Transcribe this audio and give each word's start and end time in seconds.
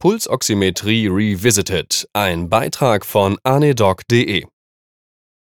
Pulsoximetrie 0.00 1.08
Revisited, 1.08 2.08
ein 2.12 2.48
Beitrag 2.48 3.04
von 3.04 3.36
anedoc.de. 3.42 4.44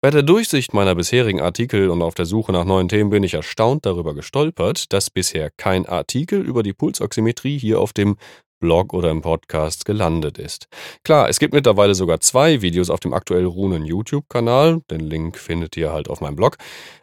Bei 0.01 0.09
der 0.11 0.23
Durchsicht 0.23 0.73
meiner 0.73 0.95
bisherigen 0.95 1.41
Artikel 1.41 1.89
und 1.89 2.01
auf 2.01 2.15
der 2.15 2.25
Suche 2.25 2.53
nach 2.53 2.63
neuen 2.63 2.87
Themen 2.87 3.09
bin 3.09 3.23
ich 3.23 3.33
erstaunt 3.33 3.85
darüber 3.85 4.13
gestolpert, 4.13 4.93
dass 4.93 5.09
bisher 5.09 5.51
kein 5.57 5.85
Artikel 5.85 6.39
über 6.39 6.63
die 6.63 6.71
Pulsoximetrie 6.71 7.57
hier 7.57 7.81
auf 7.81 7.91
dem 7.91 8.15
Blog 8.59 8.93
oder 8.93 9.11
im 9.11 9.21
Podcast 9.21 9.85
gelandet 9.85 10.37
ist. 10.37 10.67
Klar, 11.03 11.29
es 11.29 11.39
gibt 11.39 11.53
mittlerweile 11.53 11.95
sogar 11.95 12.19
zwei 12.19 12.61
Videos 12.61 12.89
auf 12.89 12.99
dem 12.99 13.13
aktuell 13.13 13.45
ruhenden 13.45 13.85
YouTube-Kanal. 13.85 14.81
Den 14.89 15.01
Link 15.01 15.37
findet 15.37 15.77
ihr 15.77 15.91
halt 15.91 16.09
auf 16.09 16.21
meinem 16.21 16.35
Blog. 16.35 16.57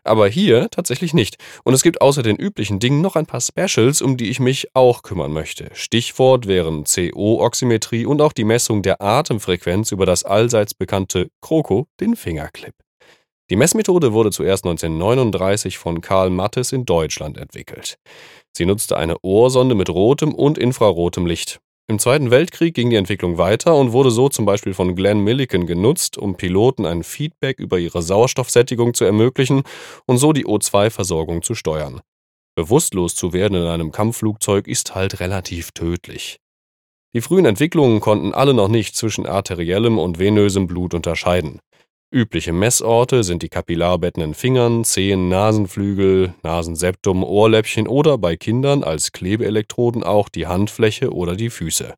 Aber 0.05 0.29
hier 0.29 0.69
tatsächlich 0.71 1.15
nicht. 1.15 1.37
Und 1.65 1.75
es 1.75 1.83
gibt 1.83 2.01
außer 2.01 2.23
den 2.23 2.37
üblichen 2.37 2.79
Dingen 2.79 3.01
noch 3.01 3.17
ein 3.17 3.27
paar 3.27 3.41
Specials, 3.41 4.03
um 4.03 4.17
die 4.17 4.31
ich 4.31 4.41
mich 4.41 4.69
auch 4.75 5.03
kümmern 5.03 5.33
möchte. 5.33 5.71
Stichwort 5.73 6.47
wären 6.47 6.85
CO-Oximetrie 6.85 8.07
und 8.07 8.21
auch 8.21 8.33
die 8.33 8.45
Messung 8.45 8.83
der 8.83 9.01
Atemfrequenz 9.01 9.93
über 9.93 10.07
das 10.07 10.25
allseits 10.25 10.75
bekannte 10.75 11.31
Kroko, 11.41 11.87
den 12.01 12.17
Fingerclip. 12.17 12.82
Die 13.53 13.57
Messmethode 13.57 14.15
wurde 14.15 14.31
zuerst 14.31 14.65
1939 14.65 15.77
von 15.77 16.01
Karl 16.01 16.31
Mattes 16.31 16.73
in 16.73 16.87
Deutschland 16.87 17.37
entwickelt. 17.37 17.99
Sie 18.57 18.65
nutzte 18.65 18.97
eine 18.97 19.19
Ohrsonde 19.21 19.75
mit 19.75 19.91
rotem 19.91 20.35
und 20.35 20.57
infrarotem 20.57 21.27
Licht. 21.27 21.61
Im 21.87 21.99
Zweiten 21.99 22.31
Weltkrieg 22.31 22.73
ging 22.75 22.89
die 22.89 22.97
Entwicklung 22.97 23.37
weiter 23.37 23.77
und 23.77 23.93
wurde 23.93 24.11
so 24.11 24.31
zum 24.31 24.47
Beispiel 24.47 24.73
von 24.73 24.97
Glenn 24.97 25.21
Milliken 25.21 25.67
genutzt, 25.67 26.17
um 26.17 26.39
Piloten 26.39 26.87
ein 26.87 27.03
Feedback 27.03 27.59
über 27.59 27.79
ihre 27.79 28.01
Sauerstoffsättigung 28.01 28.95
zu 28.95 29.05
ermöglichen 29.05 29.65
und 30.07 30.17
so 30.17 30.33
die 30.33 30.47
O2-Versorgung 30.47 31.43
zu 31.43 31.55
steuern. 31.55 32.01
Bewusstlos 32.55 33.15
zu 33.15 33.35
werden 33.35 33.61
in 33.61 33.67
einem 33.67 33.93
Kampfflugzeug 33.93 34.67
ist 34.67 34.95
halt 34.95 35.21
relativ 35.21 35.73
tödlich. 35.73 36.39
Die 37.15 37.21
frühen 37.21 37.45
Entwicklungen 37.45 38.01
konnten 38.01 38.33
alle 38.33 38.55
noch 38.55 38.69
nicht 38.69 38.97
zwischen 38.97 39.27
arteriellem 39.27 39.99
und 39.99 40.19
venösem 40.19 40.67
Blut 40.67 40.95
unterscheiden. 40.95 41.61
Übliche 42.13 42.53
Messorte 42.53 43.25
sind 43.25 43.43
die 43.43 43.49
Kapillarbetten 43.49 44.23
in 44.23 44.35
Fingern, 44.35 44.85
Zehen, 44.85 45.31
Nasenflügel, 45.31 46.35
Nasenseptum, 46.43 47.25
Ohrläppchen 47.25 47.89
oder 47.89 48.19
bei 48.19 48.37
Kindern 48.37 48.85
als 48.85 49.13
Klebeelektroden 49.13 50.05
auch 50.05 50.29
die 50.29 50.47
Handfläche 50.47 51.11
oder 51.15 51.37
die 51.37 51.49
Füße. 51.49 51.95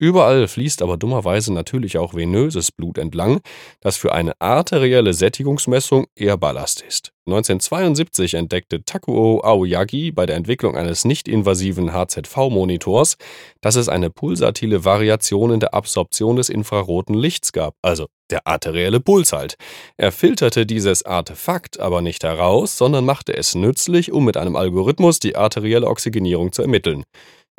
Überall 0.00 0.46
fließt 0.46 0.82
aber 0.82 0.96
dummerweise 0.96 1.52
natürlich 1.52 1.98
auch 1.98 2.14
venöses 2.14 2.70
Blut 2.70 2.98
entlang, 2.98 3.40
das 3.80 3.96
für 3.96 4.12
eine 4.12 4.40
arterielle 4.40 5.12
Sättigungsmessung 5.12 6.06
eher 6.14 6.36
Ballast 6.36 6.82
ist. 6.82 7.12
1972 7.26 8.34
entdeckte 8.34 8.84
Takuo 8.84 9.42
Aoyagi 9.42 10.12
bei 10.12 10.24
der 10.24 10.36
Entwicklung 10.36 10.76
eines 10.76 11.04
nicht-invasiven 11.04 11.92
HZV-Monitors, 11.92 13.16
dass 13.60 13.74
es 13.74 13.88
eine 13.88 14.08
pulsatile 14.08 14.84
Variation 14.84 15.50
in 15.50 15.60
der 15.60 15.74
Absorption 15.74 16.36
des 16.36 16.48
infraroten 16.48 17.14
Lichts 17.14 17.52
gab, 17.52 17.74
also 17.82 18.06
der 18.30 18.46
arterielle 18.46 19.00
Puls 19.00 19.32
halt. 19.32 19.56
Er 19.96 20.12
filterte 20.12 20.64
dieses 20.64 21.04
Artefakt 21.04 21.80
aber 21.80 22.02
nicht 22.02 22.22
heraus, 22.22 22.78
sondern 22.78 23.04
machte 23.04 23.36
es 23.36 23.54
nützlich, 23.54 24.12
um 24.12 24.24
mit 24.24 24.36
einem 24.36 24.56
Algorithmus 24.56 25.18
die 25.18 25.36
arterielle 25.36 25.86
Oxygenierung 25.86 26.52
zu 26.52 26.62
ermitteln. 26.62 27.04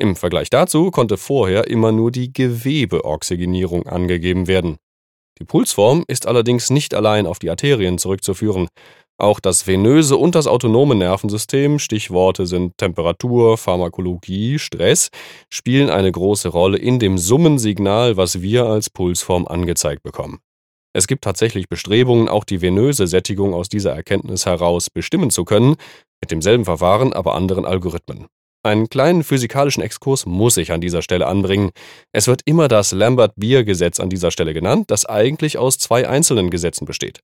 Im 0.00 0.16
Vergleich 0.16 0.48
dazu 0.48 0.90
konnte 0.90 1.18
vorher 1.18 1.68
immer 1.68 1.92
nur 1.92 2.10
die 2.10 2.32
Gewebeoxygenierung 2.32 3.86
angegeben 3.86 4.48
werden. 4.48 4.78
Die 5.38 5.44
Pulsform 5.44 6.04
ist 6.08 6.26
allerdings 6.26 6.70
nicht 6.70 6.94
allein 6.94 7.26
auf 7.26 7.38
die 7.38 7.50
Arterien 7.50 7.98
zurückzuführen. 7.98 8.68
Auch 9.18 9.40
das 9.40 9.66
venöse 9.66 10.16
und 10.16 10.34
das 10.34 10.46
autonome 10.46 10.94
Nervensystem, 10.94 11.78
Stichworte 11.78 12.46
sind 12.46 12.78
Temperatur, 12.78 13.58
Pharmakologie, 13.58 14.58
Stress, 14.58 15.10
spielen 15.50 15.90
eine 15.90 16.10
große 16.10 16.48
Rolle 16.48 16.78
in 16.78 16.98
dem 16.98 17.18
Summensignal, 17.18 18.16
was 18.16 18.40
wir 18.40 18.64
als 18.64 18.88
Pulsform 18.88 19.46
angezeigt 19.46 20.02
bekommen. 20.02 20.38
Es 20.94 21.08
gibt 21.08 21.24
tatsächlich 21.24 21.68
Bestrebungen, 21.68 22.30
auch 22.30 22.44
die 22.44 22.62
venöse 22.62 23.06
Sättigung 23.06 23.52
aus 23.52 23.68
dieser 23.68 23.94
Erkenntnis 23.94 24.46
heraus 24.46 24.88
bestimmen 24.88 25.28
zu 25.28 25.44
können, 25.44 25.76
mit 26.22 26.30
demselben 26.30 26.64
Verfahren, 26.64 27.12
aber 27.12 27.34
anderen 27.34 27.66
Algorithmen. 27.66 28.28
Einen 28.62 28.90
kleinen 28.90 29.24
physikalischen 29.24 29.82
Exkurs 29.82 30.26
muss 30.26 30.58
ich 30.58 30.70
an 30.70 30.82
dieser 30.82 31.00
Stelle 31.00 31.26
anbringen. 31.26 31.70
Es 32.12 32.26
wird 32.26 32.42
immer 32.44 32.68
das 32.68 32.92
Lambert-Beer-Gesetz 32.92 34.00
an 34.00 34.10
dieser 34.10 34.30
Stelle 34.30 34.52
genannt, 34.52 34.90
das 34.90 35.06
eigentlich 35.06 35.56
aus 35.56 35.78
zwei 35.78 36.06
einzelnen 36.06 36.50
Gesetzen 36.50 36.84
besteht. 36.84 37.20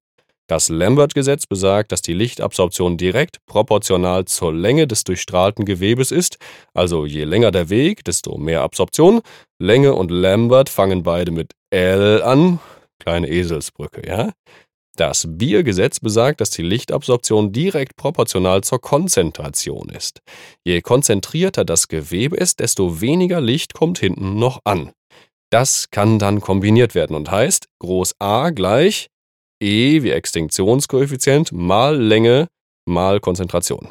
Das 0.49 0.71
Lambert-Gesetz 0.71 1.47
besagt, 1.47 1.93
dass 1.93 2.01
die 2.01 2.15
Lichtabsorption 2.15 2.97
direkt 2.97 3.45
proportional 3.45 4.25
zur 4.25 4.55
Länge 4.55 4.87
des 4.87 5.05
durchstrahlten 5.05 5.67
Gewebes 5.67 6.11
ist, 6.11 6.39
also 6.73 7.05
je 7.05 7.25
länger 7.25 7.51
der 7.51 7.69
Weg, 7.69 8.05
desto 8.05 8.39
mehr 8.39 8.63
Absorption. 8.63 9.21
Länge 9.59 9.93
und 9.95 10.11
Lambert 10.11 10.71
fangen 10.71 11.03
beide 11.03 11.33
mit 11.33 11.53
L 11.71 12.23
an. 12.23 12.61
Kleine 12.99 13.29
Eselsbrücke, 13.29 14.09
ja? 14.09 14.33
Das 14.97 15.27
Biergesetz 15.29 16.01
besagt, 16.01 16.41
dass 16.41 16.49
die 16.49 16.63
Lichtabsorption 16.63 17.53
direkt 17.53 17.97
proportional 17.97 18.63
zur 18.63 18.81
Konzentration 18.81 19.91
ist. 19.91 20.23
Je 20.65 20.81
konzentrierter 20.81 21.67
das 21.67 21.89
Gewebe 21.89 22.37
ist, 22.37 22.61
desto 22.61 23.03
weniger 23.03 23.43
Licht 23.43 23.75
kommt 23.75 23.99
hinten 23.99 24.39
noch 24.39 24.61
an. 24.65 24.93
Das 25.51 25.91
kann 25.91 26.19
dann 26.19 26.41
kombiniert 26.41 26.95
werden 26.95 27.15
und 27.15 27.31
heißt 27.31 27.69
Groß 27.79 28.15
A 28.19 28.51
gleich 28.51 29.09
E 29.63 30.03
wie 30.03 30.11
Extinktionskoeffizient 30.11 31.53
mal 31.53 31.97
Länge 31.97 32.49
mal 32.87 33.21
Konzentration. 33.21 33.91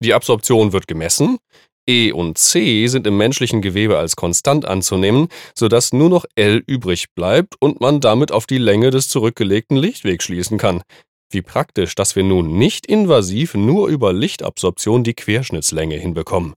Die 0.00 0.14
Absorption 0.14 0.72
wird 0.72 0.86
gemessen. 0.86 1.38
E 1.88 2.12
und 2.12 2.36
C 2.36 2.86
sind 2.86 3.06
im 3.06 3.16
menschlichen 3.16 3.62
Gewebe 3.62 3.98
als 3.98 4.14
konstant 4.14 4.66
anzunehmen, 4.66 5.28
sodass 5.54 5.92
nur 5.92 6.10
noch 6.10 6.26
L 6.34 6.62
übrig 6.66 7.06
bleibt 7.14 7.54
und 7.60 7.80
man 7.80 8.00
damit 8.00 8.30
auf 8.30 8.46
die 8.46 8.58
Länge 8.58 8.90
des 8.90 9.08
zurückgelegten 9.08 9.76
Lichtwegs 9.76 10.24
schließen 10.24 10.58
kann. 10.58 10.82
Wie 11.30 11.42
praktisch, 11.42 11.94
dass 11.94 12.14
wir 12.14 12.24
nun 12.24 12.58
nicht 12.58 12.86
invasiv 12.86 13.54
nur 13.54 13.88
über 13.88 14.12
Lichtabsorption 14.12 15.02
die 15.02 15.14
Querschnittslänge 15.14 15.96
hinbekommen. 15.96 16.54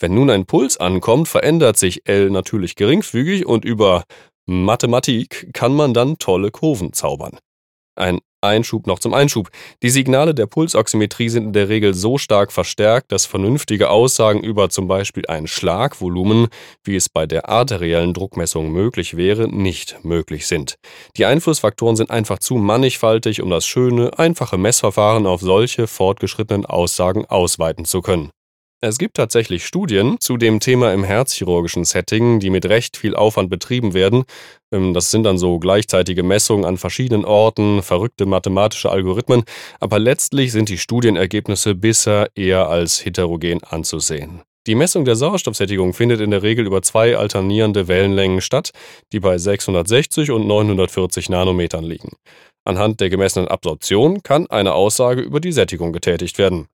Wenn 0.00 0.14
nun 0.14 0.30
ein 0.30 0.46
Puls 0.46 0.76
ankommt, 0.76 1.28
verändert 1.28 1.76
sich 1.76 2.06
L 2.08 2.30
natürlich 2.30 2.74
geringfügig 2.74 3.46
und 3.46 3.64
über 3.64 4.04
Mathematik 4.46 5.50
kann 5.52 5.74
man 5.74 5.94
dann 5.94 6.18
tolle 6.18 6.50
Kurven 6.50 6.92
zaubern. 6.92 7.38
Ein 7.96 8.20
Einschub 8.44 8.86
noch 8.86 8.98
zum 8.98 9.14
Einschub. 9.14 9.50
Die 9.82 9.90
Signale 9.90 10.34
der 10.34 10.46
Pulsoximetrie 10.46 11.28
sind 11.28 11.44
in 11.44 11.52
der 11.52 11.68
Regel 11.68 11.94
so 11.94 12.18
stark 12.18 12.52
verstärkt, 12.52 13.10
dass 13.10 13.26
vernünftige 13.26 13.90
Aussagen 13.90 14.42
über 14.42 14.70
zum 14.70 14.86
Beispiel 14.86 15.24
ein 15.26 15.46
Schlagvolumen, 15.46 16.48
wie 16.84 16.96
es 16.96 17.08
bei 17.08 17.26
der 17.26 17.48
arteriellen 17.48 18.14
Druckmessung 18.14 18.70
möglich 18.70 19.16
wäre, 19.16 19.48
nicht 19.48 20.04
möglich 20.04 20.46
sind. 20.46 20.76
Die 21.16 21.26
Einflussfaktoren 21.26 21.96
sind 21.96 22.10
einfach 22.10 22.38
zu 22.38 22.56
mannigfaltig, 22.56 23.40
um 23.40 23.50
das 23.50 23.66
schöne, 23.66 24.18
einfache 24.18 24.58
Messverfahren 24.58 25.26
auf 25.26 25.40
solche 25.40 25.86
fortgeschrittenen 25.86 26.66
Aussagen 26.66 27.24
ausweiten 27.26 27.84
zu 27.84 28.02
können. 28.02 28.30
Es 28.86 28.98
gibt 28.98 29.16
tatsächlich 29.16 29.64
Studien 29.64 30.20
zu 30.20 30.36
dem 30.36 30.60
Thema 30.60 30.92
im 30.92 31.04
herzchirurgischen 31.04 31.86
Setting, 31.86 32.38
die 32.38 32.50
mit 32.50 32.66
recht 32.66 32.98
viel 32.98 33.16
Aufwand 33.16 33.48
betrieben 33.48 33.94
werden. 33.94 34.24
Ähm, 34.70 34.92
das 34.92 35.10
sind 35.10 35.22
dann 35.22 35.38
so 35.38 35.58
gleichzeitige 35.58 36.22
Messungen 36.22 36.66
an 36.66 36.76
verschiedenen 36.76 37.24
Orten, 37.24 37.82
verrückte 37.82 38.26
mathematische 38.26 38.90
Algorithmen, 38.90 39.44
aber 39.80 39.98
letztlich 39.98 40.52
sind 40.52 40.68
die 40.68 40.76
Studienergebnisse 40.76 41.74
bisher 41.74 42.28
eher 42.34 42.68
als 42.68 43.02
heterogen 43.02 43.64
anzusehen. 43.64 44.42
Die 44.66 44.74
Messung 44.74 45.06
der 45.06 45.16
Sauerstoffsättigung 45.16 45.94
findet 45.94 46.20
in 46.20 46.30
der 46.30 46.42
Regel 46.42 46.66
über 46.66 46.82
zwei 46.82 47.16
alternierende 47.16 47.88
Wellenlängen 47.88 48.42
statt, 48.42 48.72
die 49.14 49.20
bei 49.20 49.38
660 49.38 50.30
und 50.30 50.46
940 50.46 51.30
Nanometern 51.30 51.84
liegen. 51.84 52.18
Anhand 52.66 53.00
der 53.00 53.08
gemessenen 53.08 53.48
Absorption 53.48 54.22
kann 54.22 54.46
eine 54.48 54.74
Aussage 54.74 55.22
über 55.22 55.40
die 55.40 55.52
Sättigung 55.52 55.94
getätigt 55.94 56.36
werden. 56.36 56.68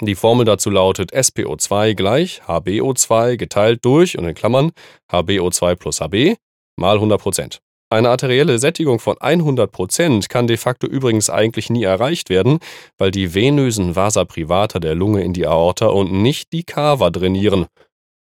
Die 0.00 0.14
Formel 0.14 0.44
dazu 0.44 0.70
lautet 0.70 1.12
SPO2 1.12 1.94
gleich 1.94 2.42
HbO2 2.46 3.36
geteilt 3.36 3.84
durch 3.84 4.18
und 4.18 4.24
in 4.24 4.34
Klammern 4.34 4.72
HbO2 5.10 5.76
plus 5.76 6.00
Hb 6.00 6.36
mal 6.76 6.98
100%. 6.98 7.58
Eine 7.92 8.08
arterielle 8.08 8.58
Sättigung 8.58 9.00
von 9.00 9.16
100% 9.16 10.28
kann 10.28 10.46
de 10.46 10.56
facto 10.56 10.86
übrigens 10.86 11.28
eigentlich 11.28 11.68
nie 11.68 11.82
erreicht 11.82 12.30
werden, 12.30 12.58
weil 12.96 13.10
die 13.10 13.34
venösen 13.34 13.94
Vasa 13.94 14.24
privata 14.24 14.78
der 14.78 14.94
Lunge 14.94 15.22
in 15.22 15.34
die 15.34 15.46
Aorta 15.46 15.88
und 15.88 16.10
nicht 16.10 16.54
die 16.54 16.62
Cava 16.62 17.10
trainieren. 17.10 17.66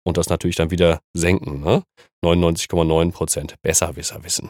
Und 0.06 0.16
das 0.16 0.30
natürlich 0.30 0.56
dann 0.56 0.72
wieder 0.72 1.02
senken, 1.14 1.60
ne? 1.60 1.84
99,9% 2.24 3.56
Besserwisser 3.62 4.24
wissen. 4.24 4.50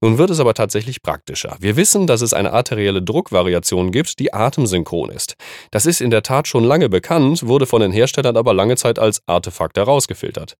Nun 0.00 0.18
wird 0.18 0.30
es 0.30 0.40
aber 0.40 0.54
tatsächlich 0.54 1.02
praktischer. 1.02 1.56
Wir 1.60 1.76
wissen, 1.76 2.06
dass 2.06 2.20
es 2.20 2.34
eine 2.34 2.52
arterielle 2.52 3.02
Druckvariation 3.02 3.92
gibt, 3.92 4.18
die 4.18 4.32
atemsynchron 4.32 5.10
ist. 5.10 5.36
Das 5.70 5.86
ist 5.86 6.00
in 6.00 6.10
der 6.10 6.22
Tat 6.22 6.48
schon 6.48 6.64
lange 6.64 6.88
bekannt, 6.88 7.46
wurde 7.46 7.66
von 7.66 7.80
den 7.80 7.92
Herstellern 7.92 8.36
aber 8.36 8.54
lange 8.54 8.76
Zeit 8.76 8.98
als 8.98 9.22
Artefakt 9.26 9.76
herausgefiltert. 9.76 10.56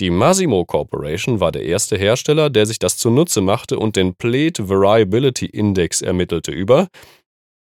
Die 0.00 0.10
Massimo 0.10 0.64
Corporation 0.64 1.40
war 1.40 1.52
der 1.52 1.64
erste 1.64 1.96
Hersteller, 1.96 2.50
der 2.50 2.66
sich 2.66 2.78
das 2.78 2.96
zunutze 2.96 3.40
machte 3.40 3.78
und 3.78 3.96
den 3.96 4.14
Plate 4.14 4.68
Variability 4.68 5.46
Index 5.46 6.02
ermittelte 6.02 6.52
über 6.52 6.88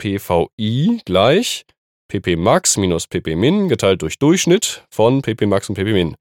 PVI 0.01 1.01
gleich 1.05 1.65
pp 2.11 2.35
max 2.35 2.75
minus 2.77 3.07
pp 3.07 3.35
min 3.35 3.69
geteilt 3.69 4.01
durch 4.01 4.19
Durchschnitt 4.19 4.85
von 4.89 5.21
pp 5.21 5.45
max 5.45 5.69
und 5.69 5.75
pp 5.75 5.93
min. 5.93 6.15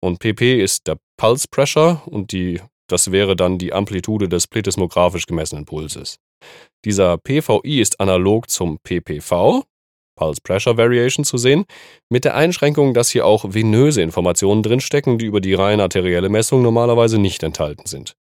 Und 0.00 0.18
pp 0.18 0.62
ist 0.62 0.86
der 0.86 0.98
Pulse 1.16 1.46
Pressure 1.50 2.02
und 2.06 2.32
die, 2.32 2.60
das 2.88 3.12
wäre 3.12 3.36
dann 3.36 3.58
die 3.58 3.72
Amplitude 3.72 4.28
des 4.28 4.46
plethysmographisch 4.46 5.26
gemessenen 5.26 5.64
Pulses. 5.64 6.18
Dieser 6.84 7.18
PVI 7.18 7.80
ist 7.80 8.00
analog 8.00 8.50
zum 8.50 8.78
PPV, 8.82 9.64
Pulse 10.16 10.40
Pressure 10.42 10.76
Variation 10.76 11.24
zu 11.24 11.38
sehen, 11.38 11.64
mit 12.10 12.24
der 12.24 12.36
Einschränkung, 12.36 12.94
dass 12.94 13.10
hier 13.10 13.26
auch 13.26 13.44
venöse 13.48 14.02
Informationen 14.02 14.62
drinstecken, 14.62 15.18
die 15.18 15.26
über 15.26 15.40
die 15.40 15.54
rein 15.54 15.80
arterielle 15.80 16.28
Messung 16.28 16.62
normalerweise 16.62 17.18
nicht 17.18 17.42
enthalten 17.42 17.86
sind. 17.86 18.14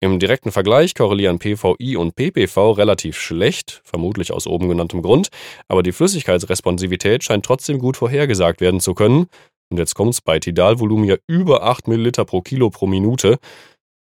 Im 0.00 0.18
direkten 0.18 0.52
Vergleich 0.52 0.94
korrelieren 0.94 1.38
PVI 1.38 1.96
und 1.96 2.14
PPV 2.14 2.72
relativ 2.72 3.18
schlecht, 3.18 3.80
vermutlich 3.84 4.32
aus 4.32 4.46
oben 4.46 4.68
genanntem 4.68 5.00
Grund, 5.00 5.28
aber 5.66 5.82
die 5.82 5.92
Flüssigkeitsresponsivität 5.92 7.24
scheint 7.24 7.46
trotzdem 7.46 7.78
gut 7.78 7.96
vorhergesagt 7.96 8.60
werden 8.60 8.80
zu 8.80 8.92
können. 8.92 9.28
Und 9.70 9.78
jetzt 9.78 9.94
kommt's 9.94 10.20
bei 10.20 10.38
Tidalvolumen 10.38 11.06
ja 11.06 11.16
über 11.26 11.62
8 11.62 11.88
ml 11.88 12.12
pro 12.26 12.42
Kilo 12.42 12.68
pro 12.68 12.86
Minute. 12.86 13.38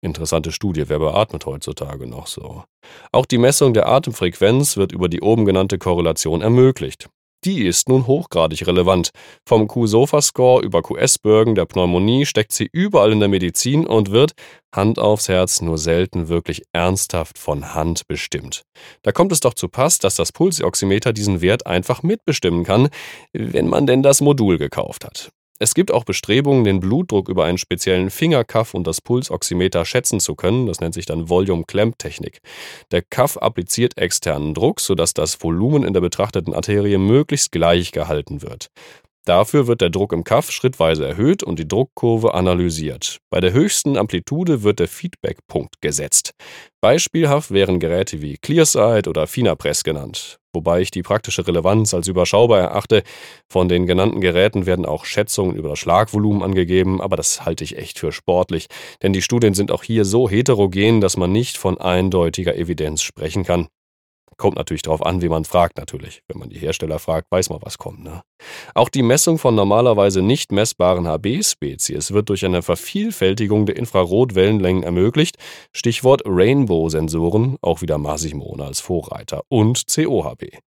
Interessante 0.03 0.51
Studie, 0.51 0.89
wer 0.89 0.99
beatmet 0.99 1.45
heutzutage 1.45 2.07
noch 2.07 2.27
so? 2.27 2.65
Auch 3.13 3.25
die 3.25 3.37
Messung 3.37 3.73
der 3.73 3.87
Atemfrequenz 3.87 4.75
wird 4.75 4.91
über 4.91 5.07
die 5.07 5.21
oben 5.21 5.45
genannte 5.45 5.77
Korrelation 5.77 6.41
ermöglicht. 6.41 7.07
Die 7.45 7.63
ist 7.65 7.87
nun 7.87 8.05
hochgradig 8.05 8.67
relevant. 8.67 9.11
Vom 9.47 9.67
Q-SOFA-Score 9.67 10.61
über 10.61 10.81
QS-Bürgen 10.81 11.55
der 11.55 11.65
Pneumonie 11.65 12.25
steckt 12.25 12.51
sie 12.51 12.69
überall 12.69 13.13
in 13.13 13.21
der 13.21 13.29
Medizin 13.29 13.87
und 13.87 14.11
wird, 14.11 14.33
Hand 14.75 14.99
aufs 14.99 15.29
Herz, 15.29 15.61
nur 15.61 15.77
selten 15.77 16.27
wirklich 16.27 16.63
ernsthaft 16.73 17.37
von 17.37 17.73
Hand 17.73 18.05
bestimmt. 18.05 18.63
Da 19.03 19.13
kommt 19.13 19.31
es 19.31 19.39
doch 19.39 19.53
zu 19.53 19.69
Pass, 19.69 19.99
dass 19.99 20.17
das 20.17 20.33
Pulsoximeter 20.33 21.13
diesen 21.13 21.39
Wert 21.39 21.65
einfach 21.65 22.03
mitbestimmen 22.03 22.65
kann, 22.65 22.89
wenn 23.31 23.69
man 23.69 23.87
denn 23.87 24.03
das 24.03 24.19
Modul 24.19 24.57
gekauft 24.57 25.05
hat. 25.05 25.31
Es 25.59 25.75
gibt 25.75 25.91
auch 25.91 26.03
Bestrebungen, 26.03 26.63
den 26.63 26.79
Blutdruck 26.79 27.29
über 27.29 27.45
einen 27.45 27.57
speziellen 27.57 28.09
Fingerkaff 28.09 28.73
und 28.73 28.85
das 28.85 29.01
Pulsoximeter 29.01 29.85
schätzen 29.85 30.19
zu 30.19 30.35
können. 30.35 30.65
Das 30.65 30.81
nennt 30.81 30.93
sich 30.93 31.05
dann 31.05 31.29
Volume-Clamp-Technik. 31.29 32.39
Der 32.91 33.01
Kaff 33.01 33.37
appliziert 33.37 33.97
externen 33.97 34.53
Druck, 34.53 34.79
sodass 34.79 35.13
das 35.13 35.41
Volumen 35.41 35.83
in 35.83 35.93
der 35.93 36.01
betrachteten 36.01 36.53
Arterie 36.53 36.97
möglichst 36.97 37.51
gleich 37.51 37.91
gehalten 37.91 38.41
wird. 38.41 38.67
Dafür 39.25 39.67
wird 39.67 39.79
der 39.79 39.89
Druck 39.89 40.11
im 40.11 40.25
Kaff 40.25 40.51
schrittweise 40.51 41.07
erhöht 41.07 41.43
und 41.43 41.57
die 41.57 41.67
Druckkurve 41.67 42.33
analysiert. 42.33 43.19
Bei 43.29 43.39
der 43.39 43.53
höchsten 43.53 43.95
Amplitude 43.95 44.63
wird 44.63 44.79
der 44.79 44.89
Feedbackpunkt 44.89 45.81
gesetzt. 45.81 46.33
Beispielhaft 46.81 47.51
wären 47.51 47.79
Geräte 47.79 48.21
wie 48.21 48.37
Clearsight 48.37 49.07
oder 49.07 49.27
Finapress 49.27 49.85
genannt, 49.85 50.39
wobei 50.53 50.81
ich 50.81 50.91
die 50.91 51.01
praktische 51.01 51.47
Relevanz 51.47 51.93
als 51.93 52.07
überschaubar 52.07 52.59
erachte. 52.59 53.03
Von 53.49 53.67
den 53.67 53.85
genannten 53.87 54.21
Geräten 54.21 54.65
werden 54.65 54.85
auch 54.85 55.05
Schätzungen 55.05 55.55
über 55.55 55.69
das 55.69 55.79
Schlagvolumen 55.79 56.43
angegeben, 56.43 57.01
aber 57.01 57.15
das 57.15 57.45
halte 57.45 57.63
ich 57.63 57.77
echt 57.77 57.99
für 57.99 58.11
sportlich, 58.11 58.67
denn 59.01 59.13
die 59.13 59.21
Studien 59.21 59.53
sind 59.53 59.71
auch 59.71 59.83
hier 59.83 60.05
so 60.05 60.29
heterogen, 60.29 61.01
dass 61.01 61.17
man 61.17 61.31
nicht 61.31 61.57
von 61.57 61.79
eindeutiger 61.79 62.55
Evidenz 62.55 63.01
sprechen 63.01 63.43
kann. 63.43 63.67
Kommt 64.37 64.57
natürlich 64.57 64.81
darauf 64.81 65.05
an, 65.05 65.21
wie 65.21 65.29
man 65.29 65.45
fragt, 65.45 65.77
natürlich. 65.77 66.21
Wenn 66.27 66.39
man 66.39 66.49
die 66.49 66.59
Hersteller 66.59 66.99
fragt, 66.99 67.31
weiß 67.31 67.49
man, 67.49 67.59
was 67.61 67.77
kommt. 67.77 68.03
Ne? 68.03 68.21
Auch 68.73 68.89
die 68.89 69.03
Messung 69.03 69.37
von 69.37 69.55
normalerweise 69.55 70.21
nicht 70.21 70.51
messbaren 70.51 71.07
HB-Spezies 71.07 72.11
wird 72.11 72.29
durch 72.29 72.45
eine 72.45 72.61
Vervielfältigung 72.61 73.65
der 73.65 73.77
Infrarotwellenlängen 73.77 74.83
ermöglicht. 74.83 75.37
Stichwort 75.73 76.23
Rainbow-Sensoren, 76.25 77.57
auch 77.61 77.81
wieder 77.81 77.97
Masimone 77.97 78.65
als 78.65 78.79
Vorreiter 78.79 79.43
und 79.49 79.85
COHB. 79.93 80.59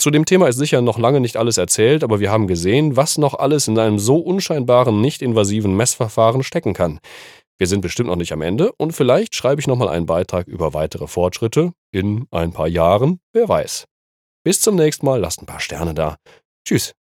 Zu 0.00 0.12
dem 0.12 0.24
Thema 0.24 0.46
ist 0.46 0.58
sicher 0.58 0.80
noch 0.80 0.96
lange 0.96 1.20
nicht 1.20 1.36
alles 1.36 1.56
erzählt, 1.56 2.04
aber 2.04 2.20
wir 2.20 2.30
haben 2.30 2.46
gesehen, 2.46 2.96
was 2.96 3.18
noch 3.18 3.34
alles 3.34 3.66
in 3.66 3.76
einem 3.80 3.98
so 3.98 4.18
unscheinbaren, 4.18 5.00
nicht 5.00 5.22
invasiven 5.22 5.76
Messverfahren 5.76 6.44
stecken 6.44 6.72
kann. 6.72 7.00
Wir 7.58 7.66
sind 7.66 7.80
bestimmt 7.80 8.08
noch 8.08 8.16
nicht 8.16 8.32
am 8.32 8.42
Ende 8.42 8.72
und 8.72 8.92
vielleicht 8.92 9.34
schreibe 9.34 9.60
ich 9.60 9.66
nochmal 9.66 9.88
einen 9.88 10.06
Beitrag 10.06 10.46
über 10.46 10.74
weitere 10.74 11.08
Fortschritte 11.08 11.72
in 11.90 12.26
ein 12.30 12.52
paar 12.52 12.68
Jahren, 12.68 13.20
wer 13.32 13.48
weiß. 13.48 13.86
Bis 14.44 14.60
zum 14.60 14.76
nächsten 14.76 15.04
Mal, 15.04 15.20
lasst 15.20 15.42
ein 15.42 15.46
paar 15.46 15.60
Sterne 15.60 15.92
da. 15.92 16.16
Tschüss. 16.64 16.94